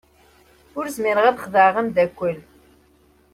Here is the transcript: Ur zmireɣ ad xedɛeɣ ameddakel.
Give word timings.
Ur 0.77 0.85
zmireɣ 0.95 1.25
ad 1.27 1.37
xedɛeɣ 1.45 1.75
ameddakel. 1.81 2.37